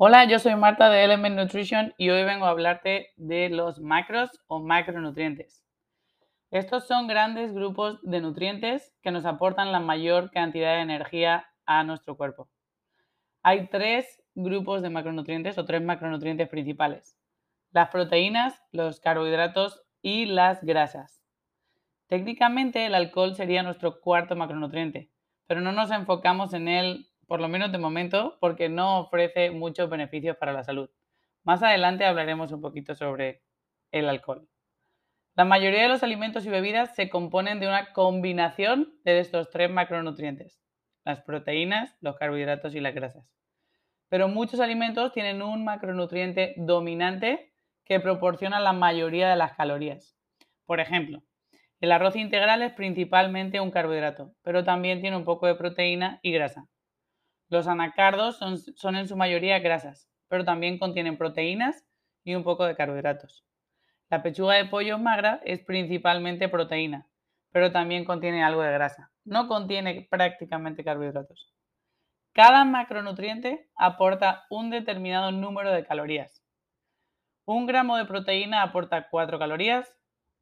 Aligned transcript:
Hola, 0.00 0.26
yo 0.26 0.38
soy 0.38 0.54
Marta 0.54 0.90
de 0.90 1.02
Element 1.02 1.34
Nutrition 1.34 1.92
y 1.98 2.10
hoy 2.10 2.22
vengo 2.22 2.46
a 2.46 2.50
hablarte 2.50 3.08
de 3.16 3.48
los 3.48 3.80
macros 3.80 4.30
o 4.46 4.60
macronutrientes. 4.60 5.64
Estos 6.52 6.86
son 6.86 7.08
grandes 7.08 7.52
grupos 7.52 7.98
de 8.02 8.20
nutrientes 8.20 8.94
que 9.02 9.10
nos 9.10 9.24
aportan 9.24 9.72
la 9.72 9.80
mayor 9.80 10.30
cantidad 10.30 10.76
de 10.76 10.82
energía 10.82 11.48
a 11.66 11.82
nuestro 11.82 12.16
cuerpo. 12.16 12.48
Hay 13.42 13.66
tres 13.70 14.22
grupos 14.36 14.82
de 14.82 14.90
macronutrientes 14.90 15.58
o 15.58 15.64
tres 15.64 15.82
macronutrientes 15.82 16.48
principales. 16.48 17.18
Las 17.72 17.88
proteínas, 17.88 18.62
los 18.70 19.00
carbohidratos 19.00 19.82
y 20.00 20.26
las 20.26 20.62
grasas. 20.62 21.24
Técnicamente 22.06 22.86
el 22.86 22.94
alcohol 22.94 23.34
sería 23.34 23.64
nuestro 23.64 24.00
cuarto 24.00 24.36
macronutriente, 24.36 25.10
pero 25.48 25.60
no 25.60 25.72
nos 25.72 25.90
enfocamos 25.90 26.54
en 26.54 26.68
él 26.68 27.08
por 27.28 27.40
lo 27.40 27.48
menos 27.48 27.70
de 27.70 27.78
momento, 27.78 28.38
porque 28.40 28.68
no 28.68 29.00
ofrece 29.00 29.50
muchos 29.50 29.88
beneficios 29.90 30.36
para 30.38 30.54
la 30.54 30.64
salud. 30.64 30.90
Más 31.44 31.62
adelante 31.62 32.06
hablaremos 32.06 32.50
un 32.52 32.62
poquito 32.62 32.94
sobre 32.94 33.42
el 33.92 34.08
alcohol. 34.08 34.48
La 35.36 35.44
mayoría 35.44 35.82
de 35.82 35.88
los 35.88 36.02
alimentos 36.02 36.46
y 36.46 36.48
bebidas 36.48 36.94
se 36.96 37.08
componen 37.10 37.60
de 37.60 37.68
una 37.68 37.92
combinación 37.92 38.98
de 39.04 39.20
estos 39.20 39.50
tres 39.50 39.70
macronutrientes, 39.70 40.60
las 41.04 41.20
proteínas, 41.20 41.96
los 42.00 42.16
carbohidratos 42.16 42.74
y 42.74 42.80
las 42.80 42.94
grasas. 42.94 43.30
Pero 44.08 44.28
muchos 44.28 44.58
alimentos 44.58 45.12
tienen 45.12 45.42
un 45.42 45.64
macronutriente 45.64 46.54
dominante 46.56 47.52
que 47.84 48.00
proporciona 48.00 48.58
la 48.58 48.72
mayoría 48.72 49.28
de 49.28 49.36
las 49.36 49.52
calorías. 49.52 50.16
Por 50.64 50.80
ejemplo, 50.80 51.22
el 51.80 51.92
arroz 51.92 52.16
integral 52.16 52.62
es 52.62 52.72
principalmente 52.72 53.60
un 53.60 53.70
carbohidrato, 53.70 54.34
pero 54.42 54.64
también 54.64 55.02
tiene 55.02 55.16
un 55.16 55.24
poco 55.24 55.46
de 55.46 55.54
proteína 55.56 56.20
y 56.22 56.32
grasa. 56.32 56.66
Los 57.50 57.66
anacardos 57.66 58.38
son, 58.38 58.96
en 58.96 59.08
su 59.08 59.16
mayoría 59.16 59.58
grasas, 59.58 60.10
pero 60.28 60.44
también 60.44 60.78
contienen 60.78 61.16
proteínas 61.16 61.86
y 62.22 62.34
un 62.34 62.44
poco 62.44 62.66
de 62.66 62.76
carbohidratos. 62.76 63.46
La 64.10 64.22
pechuga 64.22 64.54
de 64.54 64.66
pollo 64.66 64.98
magra 64.98 65.40
es 65.44 65.60
principalmente 65.60 66.48
proteína, 66.48 67.06
pero 67.50 67.72
también 67.72 68.04
contiene 68.04 68.44
algo 68.44 68.62
de 68.62 68.72
grasa. 68.72 69.10
No 69.24 69.48
contiene 69.48 70.06
prácticamente 70.10 70.84
carbohidratos. 70.84 71.54
Cada 72.34 72.64
macronutriente 72.64 73.70
aporta 73.76 74.44
un 74.50 74.68
determinado 74.68 75.32
número 75.32 75.72
de 75.72 75.86
calorías. 75.86 76.44
Un 77.46 77.66
gramo 77.66 77.96
de 77.96 78.04
proteína 78.04 78.62
aporta 78.62 79.08
4 79.08 79.38
calorías, 79.38 79.96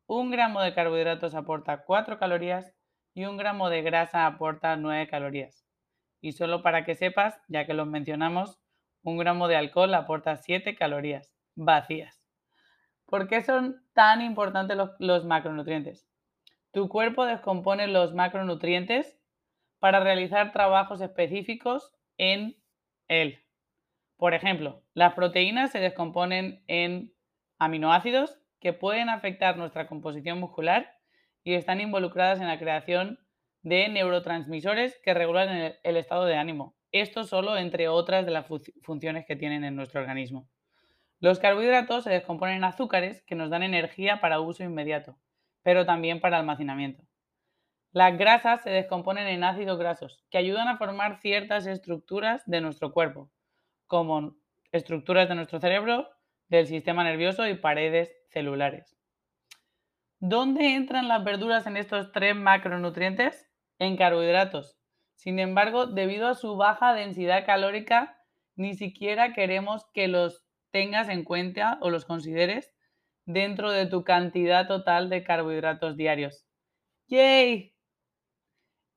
un 0.06 0.32
gramo 0.32 0.60
de 0.60 0.74
carbohidratos 0.74 1.36
aporta 1.36 1.84
4 1.84 2.18
calorías 2.18 2.74
y 3.14 3.24
un 3.26 3.36
gramo 3.36 3.70
de 3.70 3.82
grasa 3.82 4.26
aporta 4.26 4.76
9 4.76 5.06
calorías. 5.08 5.65
Y 6.20 6.32
solo 6.32 6.62
para 6.62 6.84
que 6.84 6.94
sepas, 6.94 7.40
ya 7.48 7.66
que 7.66 7.74
los 7.74 7.86
mencionamos, 7.86 8.60
un 9.02 9.18
gramo 9.18 9.48
de 9.48 9.56
alcohol 9.56 9.94
aporta 9.94 10.36
7 10.36 10.74
calorías 10.74 11.32
vacías. 11.54 12.26
¿Por 13.06 13.28
qué 13.28 13.40
son 13.42 13.82
tan 13.92 14.20
importantes 14.20 14.76
los, 14.98 15.24
macronutrientes? 15.24 16.08
Tu 16.72 16.88
cuerpo 16.88 17.24
descompone 17.24 17.86
los 17.86 18.14
macronutrientes 18.14 19.18
para 19.78 20.00
realizar 20.00 20.52
trabajos 20.52 21.00
específicos 21.00 21.94
en 22.18 22.56
él. 23.06 23.38
Por 24.16 24.34
ejemplo, 24.34 24.82
las 24.92 25.14
proteínas 25.14 25.70
se 25.70 25.78
descomponen 25.78 26.64
en 26.66 27.12
aminoácidos 27.58 28.40
que 28.60 28.72
pueden 28.72 29.08
afectar 29.08 29.56
nuestra 29.56 29.86
composición 29.86 30.40
muscular 30.40 30.98
y 31.44 31.54
están 31.54 31.80
involucradas 31.80 32.40
en 32.40 32.48
la 32.48 32.58
creación 32.58 33.20
de 33.66 33.88
neurotransmisores 33.88 34.96
que 35.02 35.12
regulan 35.12 35.74
el, 35.82 35.96
estado 35.96 36.24
de 36.24 36.36
ánimo. 36.36 36.76
Esto 36.92 37.24
solo 37.24 37.56
entre 37.56 37.88
otras 37.88 38.24
de 38.24 38.30
las 38.30 38.46
funciones 38.84 39.26
que 39.26 39.34
tienen 39.34 39.64
en 39.64 39.74
nuestro 39.74 40.00
organismo. 40.00 40.48
Los 41.18 41.40
carbohidratos 41.40 42.04
se 42.04 42.10
descomponen 42.10 42.58
en 42.58 42.64
azúcares 42.64 43.22
que 43.22 43.34
nos 43.34 43.50
dan 43.50 43.64
energía 43.64 44.20
para 44.20 44.38
uso 44.38 44.62
inmediato, 44.62 45.18
pero 45.64 45.84
también 45.84 46.20
para 46.20 46.38
almacenamiento. 46.38 47.02
Las 47.90 48.16
grasas 48.16 48.62
se 48.62 48.70
descomponen 48.70 49.26
en 49.26 49.42
ácidos 49.42 49.80
grasos, 49.80 50.22
que 50.30 50.38
ayudan 50.38 50.68
a 50.68 50.76
formar 50.76 51.18
ciertas 51.20 51.66
estructuras 51.66 52.44
de 52.46 52.60
nuestro 52.60 52.92
cuerpo, 52.92 53.32
como 53.88 54.36
estructuras 54.70 55.28
de 55.28 55.34
nuestro 55.34 55.58
cerebro, 55.58 56.08
del 56.46 56.68
sistema 56.68 57.02
nervioso 57.02 57.48
y 57.48 57.54
paredes 57.54 58.14
celulares. 58.30 58.96
¿Dónde 60.20 60.76
entran 60.76 61.08
las 61.08 61.24
verduras 61.24 61.66
en 61.66 61.76
estos 61.76 62.12
tres 62.12 62.36
macronutrientes? 62.36 63.45
En 63.78 63.96
carbohidratos. 63.96 64.76
Sin 65.14 65.38
embargo, 65.38 65.86
debido 65.86 66.28
a 66.28 66.34
su 66.34 66.56
baja 66.56 66.92
densidad 66.94 67.46
calórica, 67.46 68.18
ni 68.54 68.74
siquiera 68.74 69.32
queremos 69.32 69.86
que 69.92 70.08
los 70.08 70.44
tengas 70.70 71.08
en 71.08 71.24
cuenta 71.24 71.78
o 71.80 71.90
los 71.90 72.04
consideres 72.04 72.74
dentro 73.24 73.70
de 73.70 73.86
tu 73.86 74.04
cantidad 74.04 74.66
total 74.68 75.10
de 75.10 75.24
carbohidratos 75.24 75.96
diarios. 75.96 76.46
¡Yay! 77.08 77.74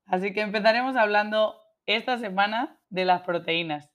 Así 0.06 0.32
que 0.32 0.40
empezaremos 0.40 0.96
hablando 0.96 1.60
esta 1.86 2.18
semana 2.18 2.80
de 2.88 3.04
las 3.04 3.22
proteínas, 3.22 3.92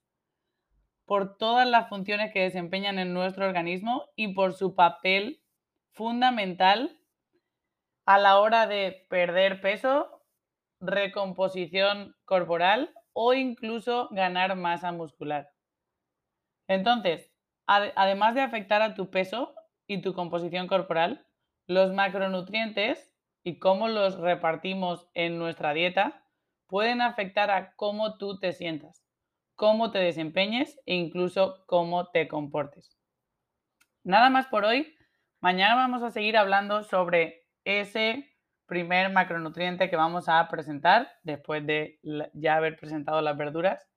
por 1.04 1.36
todas 1.36 1.68
las 1.68 1.88
funciones 1.88 2.32
que 2.32 2.42
desempeñan 2.42 2.98
en 2.98 3.14
nuestro 3.14 3.46
organismo 3.46 4.04
y 4.16 4.34
por 4.34 4.54
su 4.54 4.74
papel 4.74 5.42
fundamental 5.92 6.98
a 8.04 8.18
la 8.18 8.38
hora 8.38 8.66
de 8.66 9.06
perder 9.08 9.60
peso 9.60 10.15
recomposición 10.80 12.14
corporal 12.24 12.92
o 13.12 13.34
incluso 13.34 14.08
ganar 14.10 14.56
masa 14.56 14.92
muscular. 14.92 15.50
Entonces, 16.68 17.32
además 17.66 18.34
de 18.34 18.42
afectar 18.42 18.82
a 18.82 18.94
tu 18.94 19.10
peso 19.10 19.54
y 19.86 20.02
tu 20.02 20.14
composición 20.14 20.66
corporal, 20.66 21.26
los 21.66 21.92
macronutrientes 21.92 23.12
y 23.42 23.58
cómo 23.58 23.88
los 23.88 24.18
repartimos 24.18 25.08
en 25.14 25.38
nuestra 25.38 25.72
dieta 25.72 26.24
pueden 26.66 27.00
afectar 27.00 27.50
a 27.50 27.74
cómo 27.76 28.18
tú 28.18 28.38
te 28.38 28.52
sientas, 28.52 29.04
cómo 29.54 29.90
te 29.90 29.98
desempeñes 29.98 30.80
e 30.86 30.94
incluso 30.94 31.64
cómo 31.66 32.10
te 32.10 32.28
comportes. 32.28 32.96
Nada 34.04 34.30
más 34.30 34.46
por 34.46 34.64
hoy. 34.64 34.92
Mañana 35.40 35.74
vamos 35.74 36.02
a 36.02 36.10
seguir 36.10 36.36
hablando 36.36 36.82
sobre 36.82 37.46
ese 37.64 38.35
primer 38.66 39.10
macronutriente 39.12 39.88
que 39.88 39.96
vamos 39.96 40.28
a 40.28 40.46
presentar, 40.48 41.08
después 41.22 41.66
de 41.66 41.98
ya 42.34 42.56
haber 42.56 42.76
presentado 42.76 43.20
las 43.20 43.36
verduras, 43.36 43.88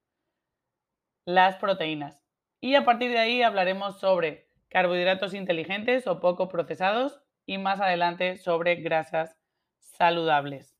las 1.26 1.56
proteínas. 1.58 2.24
Y 2.62 2.76
a 2.76 2.86
partir 2.86 3.12
de 3.12 3.20
ahí 3.20 3.42
hablaremos 3.42 4.00
sobre 4.00 4.50
carbohidratos 4.70 5.34
inteligentes 5.34 6.08
o 6.08 6.20
poco 6.20 6.50
procesados 6.50 7.22
y 7.46 7.58
más 7.58 7.82
adelante 7.82 8.38
sobre 8.38 8.76
grasas 8.76 9.38
saludables. 9.80 10.76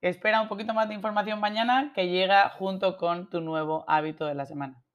Espera 0.00 0.40
un 0.40 0.48
poquito 0.48 0.72
más 0.72 0.88
de 0.88 0.94
información 0.94 1.40
mañana 1.40 1.92
que 1.94 2.08
llega 2.08 2.48
junto 2.50 2.96
con 2.96 3.28
tu 3.28 3.40
nuevo 3.40 3.84
hábito 3.88 4.26
de 4.26 4.34
la 4.34 4.46
semana. 4.46 4.85